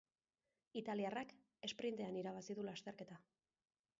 Italiarrak 0.79 1.33
esprintean 1.69 2.19
irabazi 2.21 2.57
du 2.61 2.65
lasterketa. 2.71 3.21